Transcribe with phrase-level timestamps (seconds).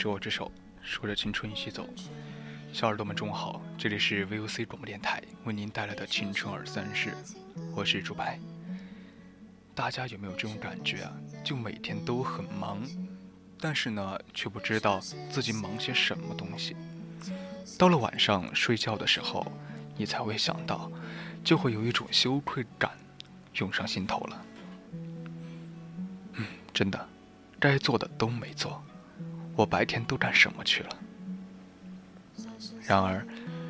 [0.00, 1.86] 时光只我之手，说着青春一起走。
[2.72, 7.12] 小耳朵们中午好，这里是 VOC 广播电台为您带来的青春二三事，
[7.76, 8.40] 我是主白。
[9.74, 11.12] 大家有没有这种感觉啊？
[11.44, 12.82] 就每天都很忙，
[13.60, 16.74] 但是呢，却不知道自己忙些什么东西。
[17.78, 19.52] 到了晚上睡觉的时候，
[19.98, 20.90] 你才会想到，
[21.44, 22.90] 就会有一种羞愧感
[23.56, 24.46] 涌上心头了。
[26.36, 27.08] 嗯，真的，
[27.58, 28.82] 该做的都没做，
[29.60, 30.88] 我白天都干什么去了？
[32.86, 33.26] 然而，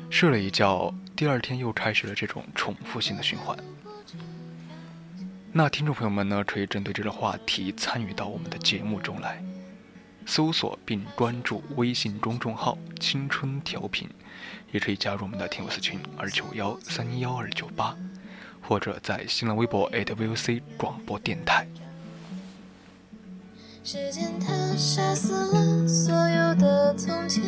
[0.09, 3.57] 睡了一觉，第二天又开始了这种重复性的循环。
[5.51, 9.43] 那听众朋友们呢，可以针对这个话题参与到我们的节目中来，
[10.25, 14.09] 搜索并关注微信公众号“青春调频”，
[14.71, 17.97] 也可以加入我们的听友私群二九幺三幺二九八，
[18.61, 21.67] 或者在新浪微博 @VOC 广播电台。
[23.83, 24.47] 时间它
[24.77, 27.43] 杀死了所有的从前，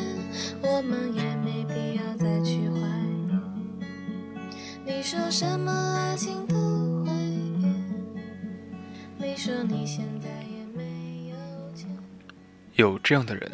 [0.64, 2.80] 我们也没必要再去怀
[3.28, 3.40] 念。
[4.84, 6.56] 你说什么爱情都
[7.06, 7.12] 会
[7.62, 7.86] 变，
[9.16, 11.36] 你说你现在也没有
[11.76, 11.88] 钱，
[12.74, 13.52] 有这样的人，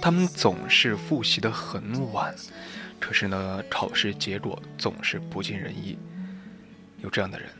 [0.00, 2.34] 他们总是复习的很晚，
[2.98, 5.98] 可是呢，考试结果总是不尽人意。
[7.02, 7.50] 有这样的人，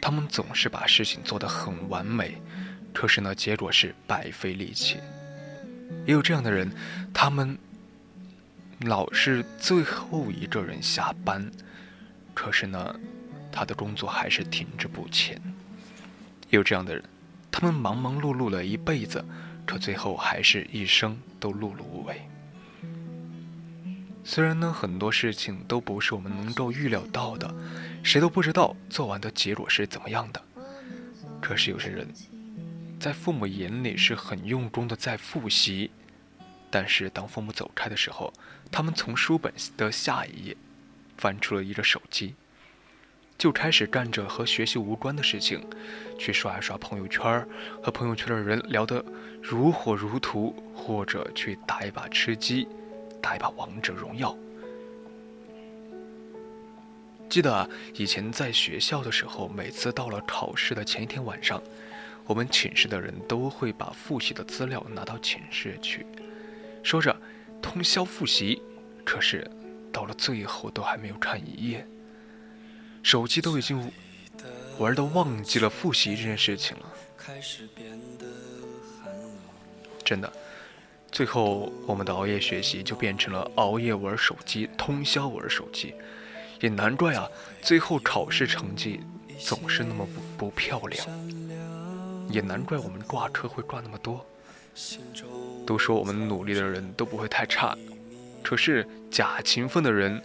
[0.00, 2.40] 他们总是把事情做得很完美，
[2.96, 4.96] 可是呢，结果是白费力气。
[6.06, 6.72] 也有这样的人，
[7.12, 7.58] 他们
[8.80, 11.52] 老是最后一个人下班，
[12.32, 12.98] 可是呢，
[13.52, 15.38] 他的工作还是停滞不前。
[16.48, 17.04] 也有这样的人，
[17.50, 19.22] 他们忙忙碌碌了一辈子，
[19.66, 22.22] 可最后还是一生都碌碌无为。
[24.24, 27.54] 虽然呢，很多事情都不是我们能够预料到的，
[28.02, 30.42] 谁都不知道做完的结果是怎么样的。
[31.42, 32.08] 可是有些人，
[32.98, 35.90] 在父母眼里是很用功的在复习，
[36.70, 38.32] 但是当父母走开的时候，
[38.72, 40.56] 他们从书本的下一页
[41.16, 42.34] 翻出了一个手机，
[43.36, 45.62] 就开始干着和学习无关的事情，
[46.18, 47.46] 去刷一刷朋友圈，
[47.82, 49.04] 和朋友圈的人聊得
[49.42, 52.66] 如火如荼，或者去打一把吃鸡，
[53.22, 54.36] 打一把王者荣耀。
[57.28, 61.62] 记得啊，以前在学校的时候，每次到了考试的前一天晚上，
[62.26, 66.04] 我们寝室的人都会把复习的资料拿到寝室去，
[66.82, 67.16] 说着
[67.62, 68.60] 通宵复习。
[69.04, 69.48] 可是
[69.92, 71.86] 到了最后都还没有看一页，
[73.04, 73.92] 手机都已经
[74.78, 76.92] 玩的忘记了复习这件事情了。
[80.04, 80.32] 真的，
[81.12, 85.94] 最后我们的熬夜学习就变成了熬夜玩手机、通宵玩手机，
[86.60, 87.28] 也难怪啊，
[87.62, 89.00] 最后考试成绩
[89.38, 90.04] 总是那么
[90.36, 91.06] 不不漂亮，
[92.28, 94.24] 也难怪我们挂科会挂那么多。
[95.66, 97.76] 都说我们努力的人都不会太差，
[98.42, 100.22] 可是假勤奋的人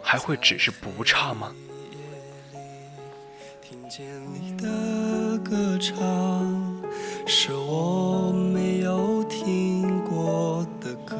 [0.00, 1.52] 还会只是不差吗？
[3.60, 6.82] 听见你的歌唱，
[7.26, 11.16] 是我没有听过的歌。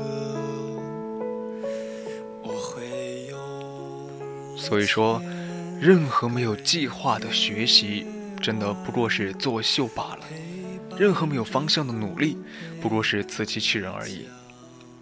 [2.42, 5.20] 我会用所以说，
[5.80, 8.06] 任何没有计划的学习，
[8.42, 10.24] 真的不过是作秀罢了；
[10.98, 12.36] 任何没有方向的努力，
[12.80, 14.26] 不过是自欺欺人而已。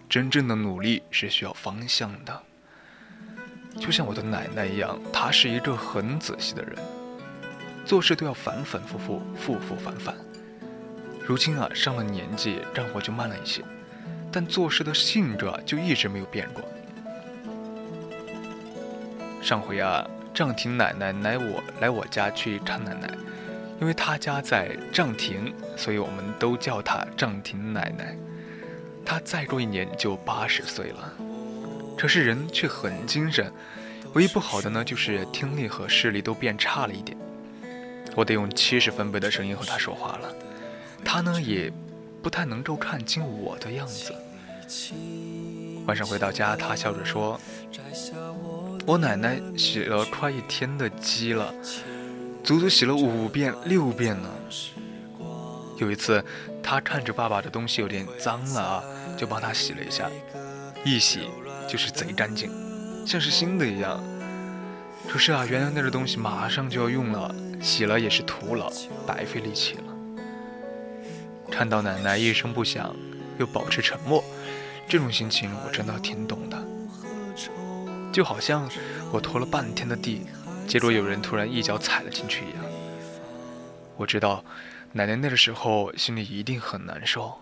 [0.07, 2.41] 真正的努力是需要方向的。
[3.79, 6.75] 就像我的奶奶一样，她是一个很仔细的人，
[7.83, 10.15] 做事都要反反复复、复复反反。
[11.25, 13.63] 如今啊，上了年纪，干活就慢了一些，
[14.31, 16.63] 但做事的性格就一直没有变过。
[19.41, 23.09] 上回啊，张婷奶奶来我来我家去看奶奶，
[23.81, 28.15] 因为她家在张亭，所以我们都叫她张婷奶奶。
[29.03, 31.13] 她再过一年就八十岁了，
[31.97, 33.51] 可是人却很精神。
[34.13, 37.17] 唯一不好的呢，就是听力和视力都变差了一点。
[38.15, 40.35] 我得用七十分贝的声音和她说话了，
[41.03, 41.71] 她呢也
[42.21, 44.13] 不太能够看清我的样子。
[45.87, 47.39] 晚上回到家，她笑着说
[48.85, 51.51] ：“我奶奶洗了快一天的鸡了，
[52.43, 54.29] 足足洗了五遍六遍呢。”
[55.77, 56.23] 有一次，
[56.61, 58.83] 她看着爸爸的东西有点脏了啊，
[59.17, 60.09] 就帮他洗了一下，
[60.85, 61.27] 一洗
[61.67, 62.51] 就是贼干净，
[63.05, 64.03] 像是新的一样。
[65.09, 67.33] 可是啊，原来那个东西马上就要用了。
[67.59, 68.71] 洗了也是徒劳，
[69.05, 69.83] 白费力气了。
[71.51, 72.95] 看到奶奶一声不响，
[73.37, 74.23] 又保持沉默，
[74.87, 76.57] 这种心情我真的挺懂的。
[78.11, 78.67] 就好像
[79.11, 80.25] 我拖了半天的地，
[80.71, 82.63] 结果有人突然一脚踩了进去一样。
[83.97, 84.41] 我知道
[84.93, 87.37] 奶奶那个时候心里一定很难受，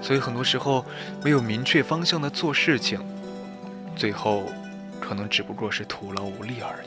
[0.00, 0.86] 所以很多时候
[1.24, 3.04] 没有明确方向的做事情，
[3.96, 4.44] 最后
[5.00, 6.86] 可能只不过是徒劳无力而已。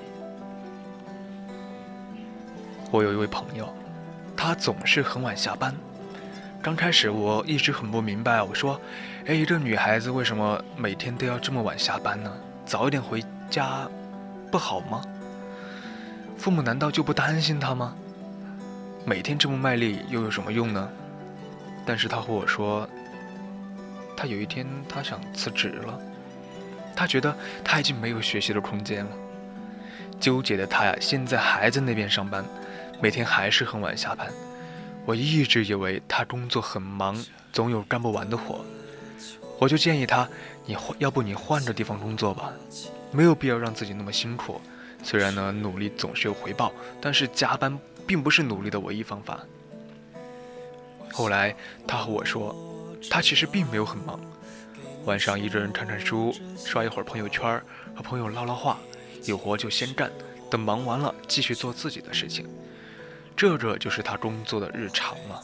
[2.90, 3.68] 我有一位朋友，
[4.38, 5.76] 他总是很晚下班。
[6.62, 8.80] 刚开始我一直很不明白，我说
[9.28, 12.34] ：“哎，一个女孩子为什么每天都要这么晚下班呢？
[12.66, 13.86] 早一点回家
[14.52, 15.02] 不好吗？
[16.38, 17.96] 父母难道就不担心他吗？
[19.06, 20.90] 每天这么卖力又有什么用呢？”
[21.86, 22.88] 但是他和我说，
[24.16, 26.00] 他有一天他想辞职了，
[26.96, 29.12] 他觉得他已经没有学习的空间了。
[30.20, 32.46] 纠结的他呀，现在还在那边上班。
[33.02, 34.28] 每天还是很晚下班，
[35.06, 37.16] 我一直以为他工作很忙，
[37.54, 38.66] 总有干不完的活，
[39.58, 40.28] 我就建议他，
[40.66, 42.52] 你换，要不你换个地方工作吧，
[43.12, 44.60] 没有必要让自己那么辛苦。
[45.04, 49.40] 虽然呢，努力总是有回报，但是加班并不是努力的唯一方法。
[51.12, 51.56] 后来
[51.88, 52.56] 他和我说，
[53.10, 54.20] 他其实并没有很忙，
[55.06, 57.62] 晚上一个人看看书，刷一会儿朋友圈，
[57.96, 58.78] 和朋友唠唠话，
[59.26, 60.12] 有活就先干，
[60.52, 62.48] 等忙完了继续做自己的事情。
[63.36, 65.42] 这个就是他工作的日常了。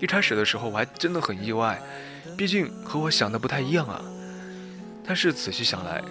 [0.00, 1.80] 一开始的时候，我还真的很意外，
[2.36, 4.02] 毕竟和我想的不太一样啊。
[5.06, 6.02] 但是仔细想来，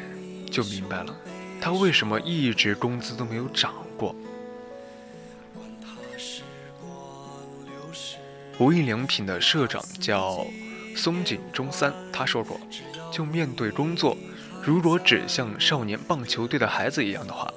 [0.53, 1.13] 就明白了，
[1.59, 4.15] 他为什么一直工资都没有涨过。
[8.59, 10.45] 无印良品的社长叫
[10.95, 12.59] 松井中三，他说过，
[13.11, 14.15] 就面对工作，
[14.63, 17.51] 如果只像少年棒球队的孩子一样的话。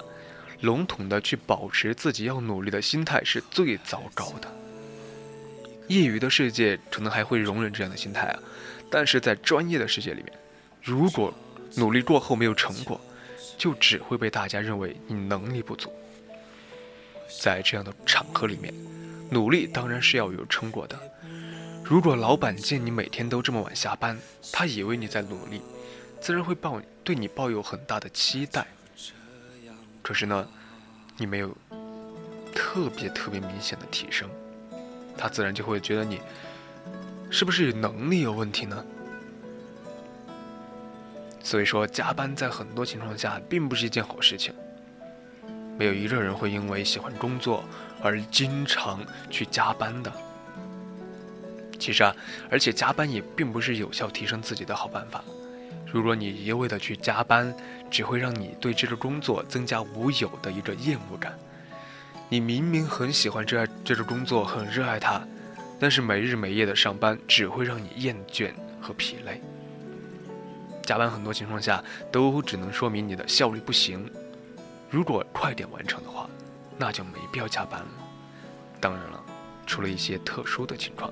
[0.61, 4.51] 笼统的去保持自己要努力的心态是最糟糕的。
[5.87, 8.39] 业余的世界可能还会容忍这样的心态啊，
[8.89, 10.33] 但是在专业的世界里面，
[10.81, 11.31] 如果
[11.77, 12.99] 努力过后没有成果，
[13.57, 15.93] 就只会被大家认为你能力不足。
[17.39, 18.73] 在这样的场合里面，
[19.29, 20.99] 努力当然是要有成果的。
[21.83, 24.17] 如果老板见你每天都这么晚下班，
[24.51, 25.61] 他以为你在努力，
[26.19, 28.65] 自然会抱对你抱有很大的期待。
[30.01, 30.47] 可是呢，
[31.15, 31.55] 你没有
[32.55, 34.29] 特别特别明显的提升，
[35.17, 36.21] 他自然就会觉得你
[37.29, 38.83] 是不是能力有问题呢？
[41.47, 44.53] 所以说，加班在很多情况下并不是一件好事情。
[45.77, 47.63] 没有一个人会因为喜欢工作
[48.03, 48.99] 而经常
[49.29, 50.11] 去加班的。
[51.79, 52.13] 其实啊，
[52.51, 55.23] 而且加班也并不是有效提升自己的好办法。
[55.85, 57.55] 如果你一味的去加班，
[57.89, 61.33] 只会让你对这个工作增加无有的一个厌恶感。
[62.27, 65.25] 你明明很喜欢这这个工作，很热爱它，
[65.79, 68.51] 但是没日没夜的上班只会让你厌倦
[68.81, 69.41] 和疲累。
[70.87, 74.09] 加班很多情况下都只能说明你的效率不行。
[74.89, 76.29] 如果快点完成的话，
[76.77, 77.87] 那就没必要加班了。
[78.79, 79.21] 当然了，
[79.65, 81.11] 除了一些特殊的情况。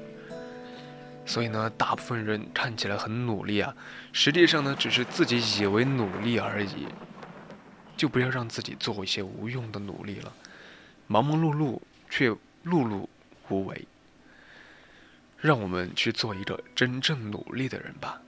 [1.25, 3.75] 所以呢，大部分人看起来很努力啊，
[4.13, 6.88] 实际上呢，只是自己以为努力而已。
[7.98, 10.32] 就不要让自己做一些无用的努力了，
[11.08, 13.05] 忙忙碌碌却碌碌
[13.50, 13.86] 无为。
[15.41, 18.22] 让我们去做一个真正努力的人吧。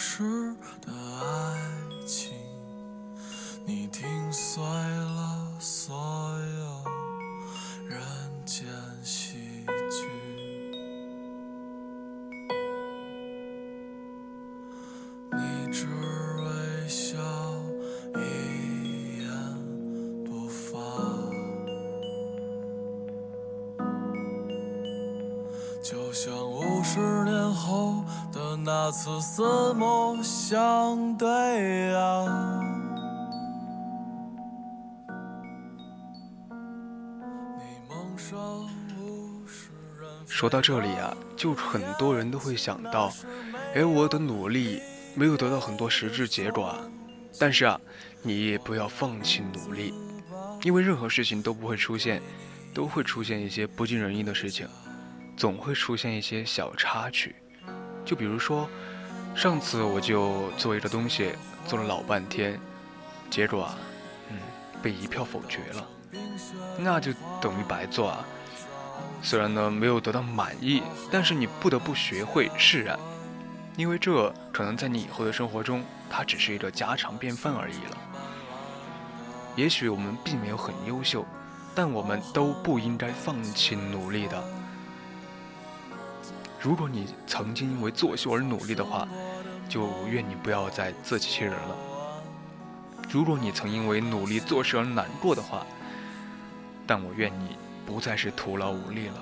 [0.00, 0.54] 是
[40.38, 43.12] 说到这里啊，就很多人都会想到，
[43.74, 44.80] 哎，我的努力
[45.16, 46.78] 没有得到很多实质结果啊。
[47.40, 47.80] 但是啊，
[48.22, 49.92] 你也不要放弃努力，
[50.62, 52.22] 因为任何事情都不会出现，
[52.72, 54.68] 都会出现一些不尽人意的事情，
[55.36, 57.34] 总会出现一些小插曲。
[58.04, 58.70] 就比如说，
[59.34, 61.32] 上次我就做一个东西，
[61.66, 62.60] 做了老半天，
[63.28, 63.76] 结果啊，
[64.30, 64.38] 嗯，
[64.80, 65.88] 被一票否决了，
[66.78, 68.24] 那就等于白做啊。
[69.20, 72.98] 虽然呢没有得到满意，但是你不得不学会释然，
[73.76, 77.98] 因为这可能在你以后的生活中，它只是一个家常便饭而已了。
[79.56, 81.26] 也许我们并没有很优秀，
[81.74, 84.42] 但我们都不应该放弃努力的。
[86.60, 89.06] 如果你曾经因为作秀而努力的话，
[89.68, 91.76] 就愿你不要再自欺欺人了。
[93.10, 95.66] 如果你曾因为努力做事而难过的话，
[96.86, 97.56] 但我愿你。
[97.88, 99.14] 不再是徒劳无力了。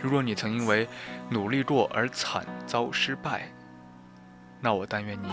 [0.00, 0.88] 如果你曾因为
[1.28, 3.50] 努力过而惨遭失败，
[4.60, 5.26] 那我但愿你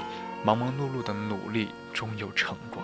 [0.44, 2.82] 忙忙碌碌的努力终有成果。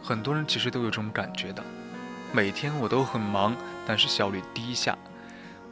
[0.00, 1.60] 很多人其实都有这种感觉的，
[2.32, 4.96] 每天我都很忙，但是效率低下，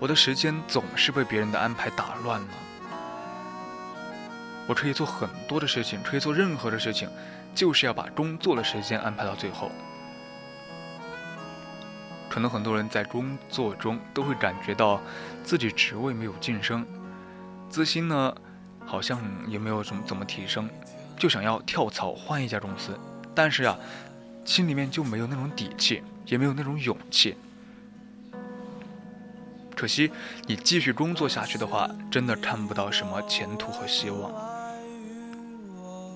[0.00, 2.48] 我的时间总是被别人的安排打乱了。
[4.66, 7.08] 我可以做很多的事情，可以做任何的事情。
[7.58, 9.72] 就是要把工作的时间安排到最后。
[12.28, 15.00] 可能很多人在工作中都会感觉到
[15.42, 16.86] 自己职位没有晋升，
[17.68, 18.32] 资薪呢
[18.86, 20.70] 好像也没有怎么怎么提升，
[21.16, 22.96] 就想要跳槽换一家公司，
[23.34, 23.76] 但是啊，
[24.44, 27.36] 心里面就没有那种底气，也没有那种勇气。
[29.74, 30.12] 可惜
[30.46, 34.30] 你继续工作下去的话，真的看不到什么前途和希望。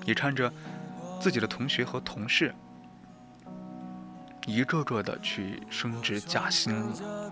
[0.04, 0.52] 你看着。
[1.22, 2.52] 自己的同学和同事，
[4.44, 7.30] 一个个的去升职加薪了，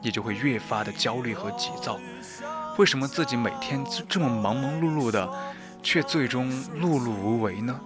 [0.00, 1.98] 你就会越发的焦虑和急躁。
[2.78, 5.28] 为什么自己每天这么忙忙碌碌的，
[5.82, 6.48] 却最终
[6.80, 7.80] 碌碌无为呢？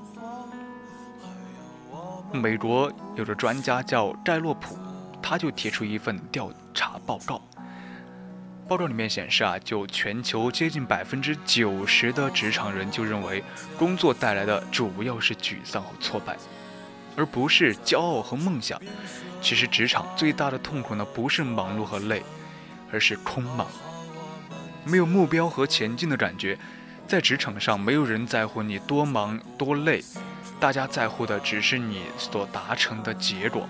[2.35, 4.77] 美国有个专家叫盖洛普，
[5.23, 7.41] 他就提出一份调查报告。
[8.69, 13.43] 报告里面显示啊，就全球接近百分之九十的职场人就认为，
[13.79, 16.37] 工作带来的主要是沮丧和挫败，
[17.17, 18.81] 而不是骄傲和梦想。
[19.41, 22.25] 其实职场最大的痛苦呢，不是忙碌和累，
[22.91, 23.69] 而是空忙，
[24.85, 26.59] 没有目标和前进的感觉。
[27.07, 30.03] 在职场上，没有人在乎你多忙多累，
[30.59, 33.69] 大家在乎的只是你所达成的结果。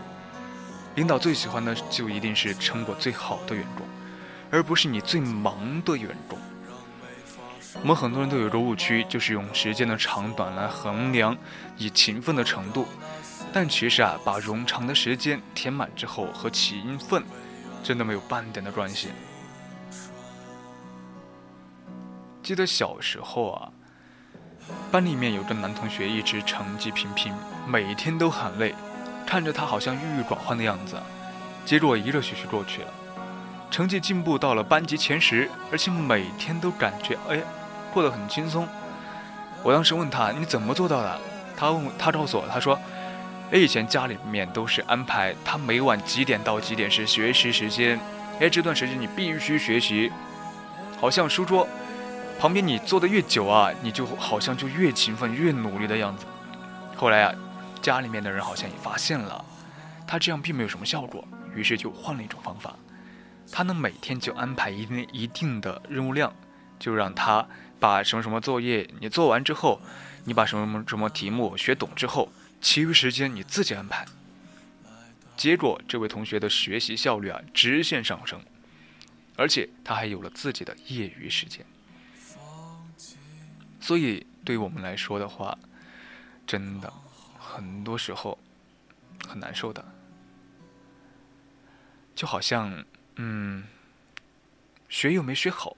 [0.95, 3.86] 领导最喜欢的就一定是成果最好的员工。
[4.51, 6.39] 而不是你最忙的员工。
[7.83, 11.37] 我们很多人都有个误区，就是用时间的长短来衡量
[11.77, 12.87] 以勤奋的程度。
[13.53, 17.23] 但其实啊，把冗长的时间填满之后，和勤奋
[17.83, 19.09] 真的没有半点的关系。
[22.43, 23.71] 记得小时候啊，
[24.91, 27.35] 班里面有个男同学一直成绩平平，
[27.67, 28.75] 每天都很累，
[29.27, 30.97] 看着他好像郁郁寡欢的样子。
[31.65, 32.89] 结果一个学期过去了。
[33.71, 37.41] 成绩进步到了班级前十，而且每天都感觉哎，
[37.93, 38.67] 过得很轻松。
[39.63, 41.21] 我当时问他你怎么做到的？
[41.57, 42.79] 他问他告诉我，他说，
[43.51, 47.99] 哎，以前家里面都是安排他每晚几点到几点是学习时间，
[48.41, 50.13] 哎，这段时间你必须学习，
[51.01, 51.67] 好像书桌
[52.39, 56.25] 旁边你坐的越久啊，你就好像就越勤奋越努力的样子。
[56.95, 57.35] 后来啊，
[57.83, 59.45] 家里面的人好像也发现了，
[60.07, 62.75] 他这样并没有什么效果，于是就换了一种方法。
[63.51, 66.35] 他呢每天就安排一定一定的任务量，
[66.79, 67.49] 就让他
[67.79, 69.81] 把什么什么作业你做完之后，
[70.25, 74.07] 你把什么什么什么题目学懂之后，其余时间你自己安排。
[75.37, 78.43] 结果这位同学的学习效率啊直线上升，
[79.37, 81.65] 而且他还有了自己的业余时间。
[83.81, 85.57] 所以对于我们来说的话，
[86.47, 86.93] 真的
[87.39, 88.39] 很多时候，
[89.29, 89.85] 很难受的。
[92.15, 92.83] 就好像，
[93.17, 93.65] 嗯，
[94.89, 95.77] 学又没学好，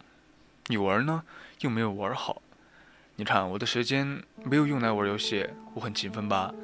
[0.67, 1.23] 你玩呢
[1.61, 2.43] 又没有玩好。
[3.17, 6.55] 你看我的时间没有用来玩游戏，我很勤奋吧？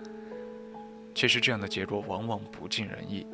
[1.14, 3.26] 其实这样的结果往往不尽人意，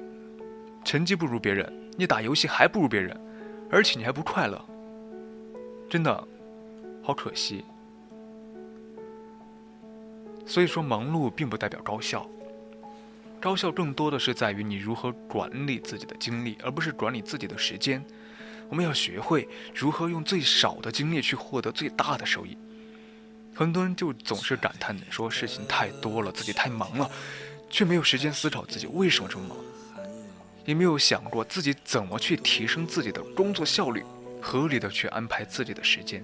[0.84, 3.18] 成绩不如别人，你打游戏还不如别人，
[3.70, 4.62] 而且你还不快乐，
[5.88, 6.28] 真的，
[7.02, 7.64] 好可惜。
[10.46, 12.28] 所以说，忙碌并不代表高效。
[13.40, 18.04] 高效更多的是在于你如何管理自己的精力，而不是管理自己的时间。
[18.68, 22.56] 我们要学会如何用最少的精力去获得最大的收益。
[23.54, 27.10] 很多人就总是感叹说事情太多了，自己太忙了，
[27.70, 29.56] 却没有时间思考自己为什么这么忙，
[30.66, 34.04] 也没有想过自己怎么去提升自己的工作效率，
[34.40, 36.22] 合理的去安排自己的时间。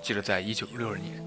[0.00, 1.22] 记得在一九六二年。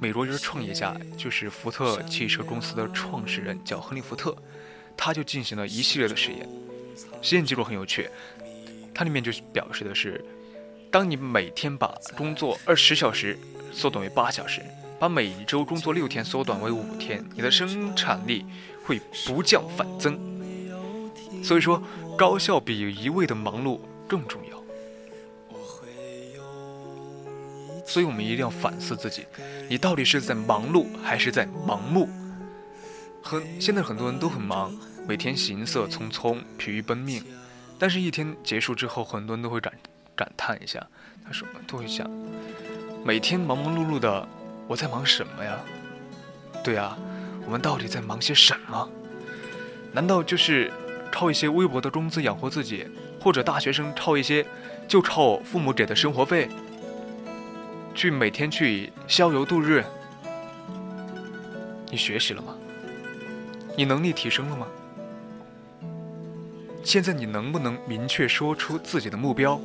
[0.00, 4.34] 美国一个创业家，就是福特汽车公司的创始人，叫亨利·福特，
[4.96, 6.48] 他就进行了一系列的实验，
[7.20, 8.08] 实验结果很有趣，
[8.94, 10.24] 它里面就表示的是，
[10.90, 13.38] 当你每天把工作二十小时
[13.74, 14.62] 缩短为八小时，
[14.98, 18.46] 把每周工作六天缩短为五天，你的生产力
[18.82, 20.18] 会不降反增。
[21.44, 21.82] 所以说，
[22.16, 23.78] 高效比一味的忙碌
[24.08, 24.49] 更重要。
[27.90, 29.26] 所以我们一定要反思自己，
[29.68, 32.08] 你到底是在忙碌还是在盲目？
[33.20, 34.72] 很现在很多人都很忙，
[35.08, 37.20] 每天行色匆匆，疲于奔命。
[37.80, 39.72] 但是，一天结束之后，很多人都会感
[40.14, 40.86] 感叹一下，
[41.26, 42.08] 他说都会想，
[43.04, 44.28] 每天忙忙碌碌的，
[44.68, 45.58] 我在忙什么呀？
[46.62, 46.96] 对啊，
[47.44, 48.88] 我们到底在忙些什么？
[49.92, 50.72] 难道就是
[51.10, 52.86] 靠一些微薄的工资养活自己，
[53.20, 54.46] 或者大学生靠一些
[54.86, 56.48] 就靠父母给的生活费？
[57.94, 59.84] 去每天去逍遥度日，
[61.90, 62.54] 你学习了吗？
[63.76, 64.66] 你能力提升了吗？
[66.82, 69.60] 现在你能不能明确说出自己的目标？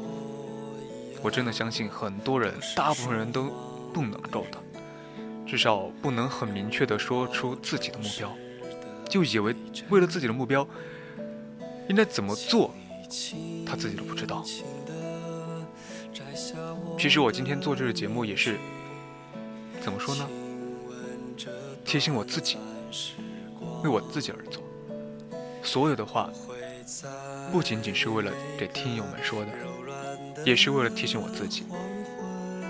[1.22, 3.52] 我真的相信很多人，大部分人都
[3.94, 4.58] 不能够的，
[5.48, 8.32] 至少不能很明确的说出自己的目标，
[9.10, 9.56] 就以为
[9.90, 10.68] 为了自己的目标
[11.88, 12.74] 应该怎么做，
[13.66, 14.44] 他自己都不知道。
[17.06, 18.58] 其实我今天做这个节目也是，
[19.80, 20.28] 怎么说呢？
[21.86, 22.58] 提醒我自己，
[23.84, 24.64] 为我自己而做。
[25.62, 26.32] 所有的话，
[27.52, 29.52] 不仅仅是为了给听友们说的，
[30.44, 31.66] 也是为了提醒我自己。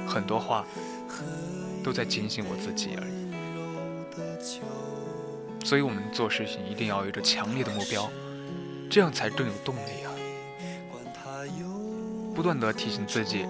[0.05, 0.67] 很多话
[1.81, 3.13] 都在警醒我自己而已。
[5.65, 8.11] 所以我们做事情一定要有着强烈的目标，
[8.91, 10.11] 这样才更有动力啊！
[12.35, 13.45] 不断的提醒自己。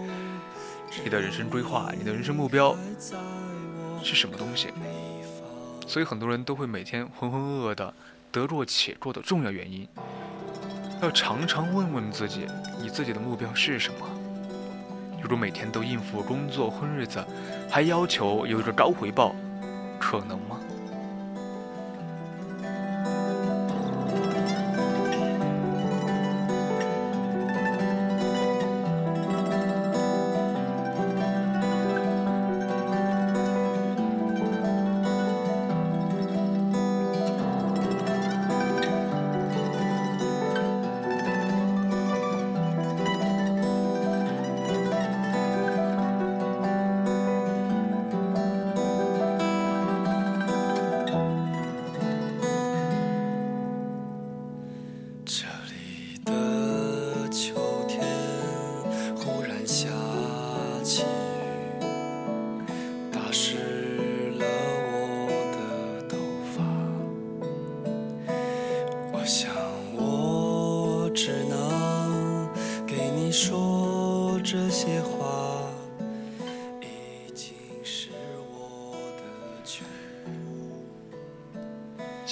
[1.04, 2.76] 你的人生规划，你的人生目标
[4.04, 4.70] 是什么东西？
[5.88, 7.94] 所以很多人都会每天浑浑噩噩的，
[8.32, 9.88] 得过且过的重要原因，
[11.02, 12.48] 要常常问问自己，
[12.82, 14.00] 你自己的目标是什么？
[15.22, 17.24] 如果每天都应付工作混日子，
[17.70, 19.36] 还要求有一个高回报，
[20.00, 20.60] 可能吗？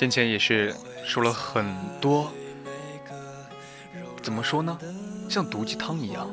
[0.04, 1.66] 先前也是说了很
[2.02, 2.30] 多，
[4.22, 4.78] 怎么说呢？
[5.30, 6.30] 像毒鸡汤一样。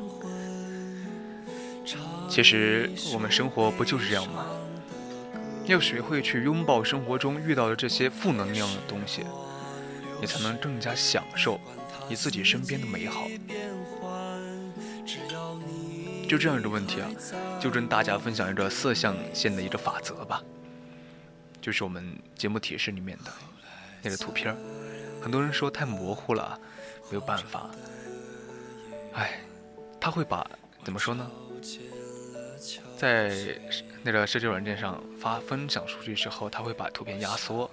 [2.27, 4.45] 其实我们生活不就是这样吗？
[5.67, 9.23] 要学会去拥抱生活中遇到的这些负能量的东西，
[10.19, 11.57] 你才能更加享受
[12.09, 13.25] 你自己身边的美好。
[16.27, 17.09] 就这样一个问题啊，
[17.57, 20.43] 就跟大家分享一个色象限的一个法则吧，
[21.61, 23.31] 就是我们节目提示里面的。
[24.01, 24.55] 那个图片
[25.21, 26.59] 很多人说太模糊了，
[27.09, 27.69] 没有办法。
[29.13, 29.41] 哎，
[29.99, 30.45] 他会把
[30.83, 31.29] 怎么说呢？
[32.97, 33.59] 在
[34.03, 37.69] 那个社交软件上发分享数据时候，他会把图片压缩。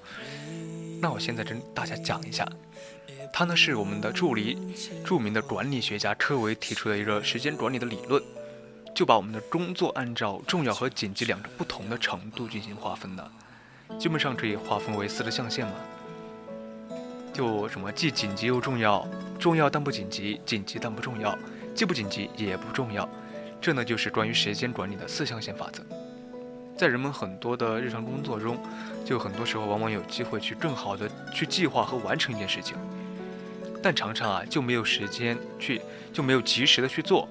[1.00, 2.46] 那我现在跟大家讲一下，
[3.32, 8.22] 它呢是我们的助理，著名的管理学家车维提出的一个时间管理的理论，
[8.94, 13.30] 就把我们的工作按照重要和紧急两个不同的程度进行划分的，
[13.98, 15.74] 基本上可以划分为四个象限嘛。
[17.38, 19.06] 就什么既紧急又重要，
[19.38, 21.38] 重要但不紧急，紧急但不重要，
[21.72, 23.08] 既不紧急也不重要。
[23.60, 25.80] 这呢就是关于时间管理的四象限法则。
[26.76, 28.58] 在人们很多的日常工作中，
[29.04, 32.76] 就很多时候往往有机会去更好的去计划和完成一件事情，
[33.80, 35.80] 但常常啊就没有时间去，
[36.12, 37.28] 就没有及时的去做。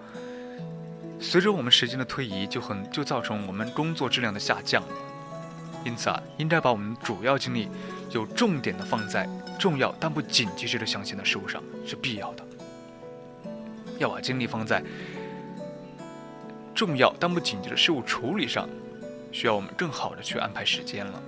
[1.19, 4.81] 随着我们时间的推移，就很就造成我们工作质量的下降。
[5.83, 7.69] 因此啊，应该把我们主要精力
[8.11, 9.27] 有重点的放在
[9.59, 12.43] 重要但不紧急这个象限的事物上是必要的。
[13.97, 14.83] 要把精力放在
[16.75, 18.67] 重要但不紧急的事物处理上。
[19.29, 21.21] 需要我们更好的去安排时间了，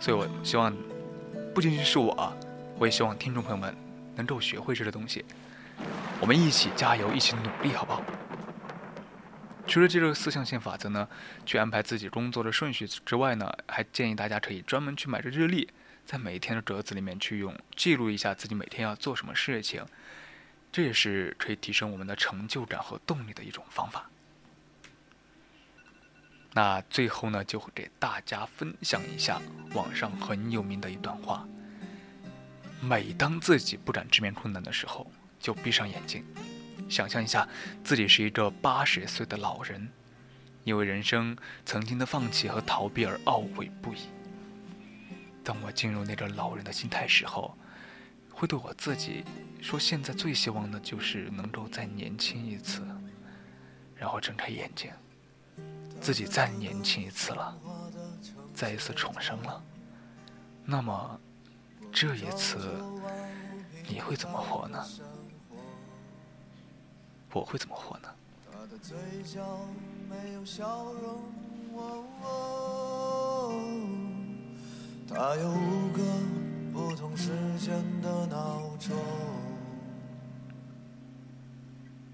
[0.00, 0.76] 所以我希望，
[1.54, 2.34] 不仅仅是我，啊
[2.76, 3.74] 我也希望听众朋友们
[4.16, 5.24] 能够学会这个东西，
[6.20, 8.02] 我们一起加油，一起努力，好不好？
[9.66, 11.08] 除了这个四象限法则呢，
[11.44, 15.68] 去安排自己工作的顺序之外呢，还建议大家可以专门去买个日历，
[16.06, 19.84] 在每一天的格子里面去用记录一下自己每天要做什么事情，
[20.70, 24.08] 这也是可以提升我们的成就感和动力的一种方法。
[26.52, 29.40] 那最后呢，就会给大家分享一下
[29.72, 31.48] 网上很有名的一段话：
[32.80, 36.24] 每当自己不敢直面困难的时候，就闭上眼睛，
[36.88, 37.48] 想象一下
[37.82, 39.88] 自己是一个八十岁的老人，
[40.64, 43.98] 因为人生曾经的放弃和逃避而懊悔不已。
[45.42, 47.56] 当我进入那个老人的心态时候，
[48.30, 49.24] 会对我自己
[49.60, 52.82] 说：现在最希望的就是能够再年轻一次，
[53.94, 54.90] 然后睁开眼睛。
[56.00, 57.56] 自己再年轻一次了，
[58.52, 59.62] 再一次重生了。
[60.64, 61.20] 那么，
[61.92, 62.58] 这一次
[63.88, 64.84] 你会怎么活呢？
[67.40, 68.08] 我会怎么活呢？
[75.06, 76.02] 他有五个
[76.72, 78.96] 不同时间的闹钟。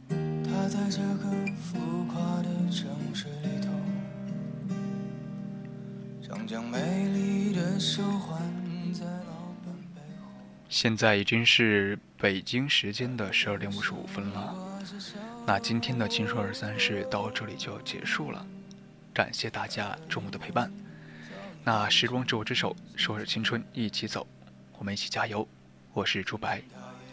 [0.08, 1.78] 他在这个浮
[2.12, 3.68] 夸的城市里头
[6.22, 8.38] 终将美丽的生还
[8.92, 9.54] 在老。
[10.68, 14.54] 现在已经是北京时间的十二点五十五分了，
[15.46, 18.46] 那今天的青春二三事到这里就结束了，
[19.12, 20.70] 感谢大家中午的陪伴。
[21.64, 24.26] 那时光之我之手，说着青春一起走，
[24.78, 25.46] 我们一起加油。
[25.92, 26.62] 我是朱白，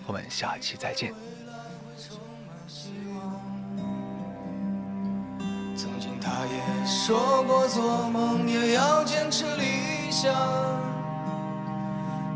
[0.05, 1.13] 我们下期再见。
[5.75, 10.33] 曾经他也说过，做梦也要坚持理想。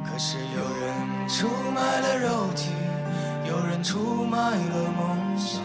[0.03, 2.69] 可是有人出卖了肉体，
[3.51, 5.61] 有人出卖了梦想，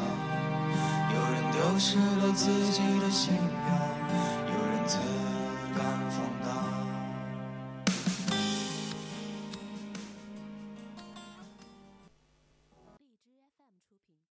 [1.15, 3.76] 有人丢失了自己的信仰。